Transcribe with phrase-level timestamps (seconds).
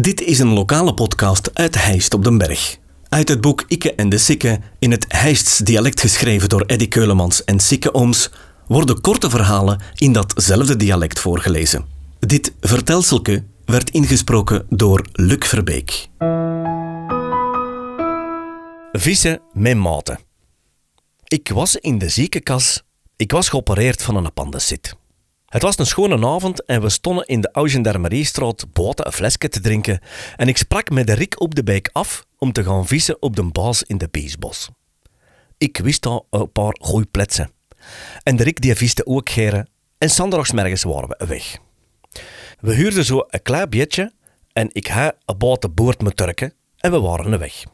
[0.00, 2.78] Dit is een lokale podcast uit Heist op den Berg.
[3.08, 7.44] Uit het boek Ikke en de Sikke, in het Heists dialect geschreven door Eddy Keulemans
[7.44, 8.30] en Sikke Ooms,
[8.66, 11.84] worden korte verhalen in datzelfde dialect voorgelezen.
[12.18, 16.08] Dit vertelselke werd ingesproken door Luc Verbeek.
[18.92, 20.18] Vissen met maten.
[21.24, 22.82] Ik was in de ziekenkas.
[23.16, 24.96] Ik was geopereerd van een appendicit.
[25.54, 29.60] Het was een schone avond en we stonden in de Augendermeriestraat boten een flesje te
[29.60, 30.00] drinken
[30.36, 33.42] en ik sprak met Rick op de beek af om te gaan vissen op de
[33.42, 34.68] baas in de Beesbos.
[35.58, 37.50] Ik wist daar een paar goeie pletsen.
[38.22, 39.68] En Rick die viste ook geren
[39.98, 41.58] en zondagsmergens waren we weg.
[42.60, 44.12] We huurden zo een klein beetje
[44.52, 47.64] en ik had een boot boord met Turken en we waren weg.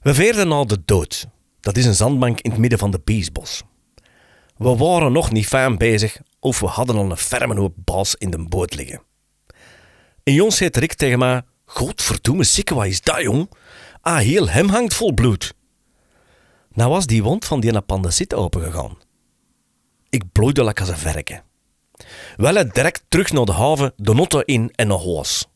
[0.00, 1.26] We veerden naar de dood.
[1.60, 3.62] Dat is een zandbank in het midden van de Beesbos.
[4.56, 8.30] We waren nog niet fijn bezig of we hadden al een ferme hoop baas in
[8.30, 9.02] de boot liggen.
[10.22, 13.50] En Jons zei Rick tegen mij, Godverdomme, sikke, wat is dat, jong?
[14.00, 15.54] Ah, heel hem hangt vol bloed.
[16.72, 18.98] Nou was die wond van die appendicit opengegaan.
[20.10, 21.42] Ik bloeide lekker als een verken.
[22.36, 25.46] Wel direct terug naar de haven, de notte in en naar huis.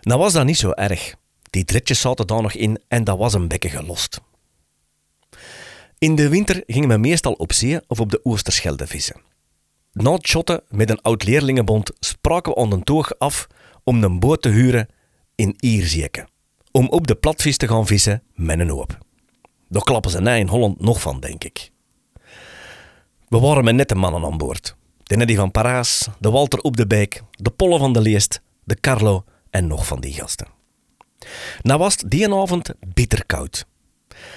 [0.00, 1.14] Nou was dat niet zo erg.
[1.50, 4.20] Die dritjes zaten daar nog in en dat was een bekken gelost.
[5.98, 9.29] In de winter gingen we meestal op zee of op de Oosterschelde vissen.
[9.92, 13.46] Na het shotten met een oud leerlingenbond spraken we aan de toog af
[13.84, 14.88] om een boot te huren
[15.34, 16.28] in Ierzeke.
[16.70, 18.98] Om op de platvis te gaan vissen met een hoop.
[19.68, 21.70] Daar klappen ze in Holland nog van, denk ik.
[23.28, 24.76] We waren met nette mannen aan boord.
[25.02, 28.80] De Neddy van Paraas, de Walter op de Beek, de Polle van de Leest, de
[28.80, 30.46] Carlo en nog van die gasten.
[31.62, 33.66] Nou was het die avond bitter koud.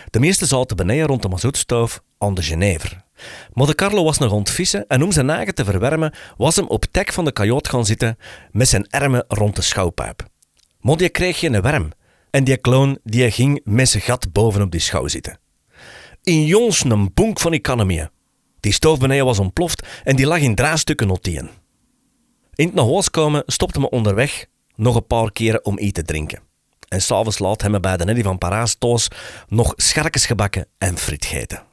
[0.10, 3.03] De meesten zaten beneden rond de mazoetstoof aan de Genever.
[3.54, 6.68] De Carlo was nog aan het vissen en om zijn eigen te verwarmen was hem
[6.68, 8.18] op het dek van de kajoot gaan zitten
[8.52, 10.28] met zijn armen rond de schouwpijp.
[10.82, 11.92] Die kreeg geen warm
[12.30, 15.40] en die kloon die ging met zijn gat bovenop die schouw zitten.
[16.24, 18.10] In jongs een bonk van economie.
[18.60, 21.50] Die stoof beneden was ontploft en die lag in draaistukken notien.
[22.56, 24.46] In het huis komen stopte me onderweg
[24.76, 26.42] nog een paar keren om iets te drinken.
[26.88, 29.08] En s'avonds laat hem bij de Neddy van Paraas thuis
[29.48, 31.73] nog scharkes gebakken en friet gegeten.